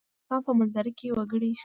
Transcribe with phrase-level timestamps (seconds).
[0.03, 1.59] د افغانستان په منظره کې وګړي ښکاره ده.